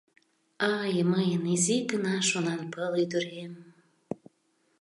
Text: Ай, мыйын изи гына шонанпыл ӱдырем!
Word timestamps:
Ай, 0.77 0.93
мыйын 1.11 1.43
изи 1.53 1.77
гына 1.91 2.15
шонанпыл 2.29 2.91
ӱдырем! 3.03 3.53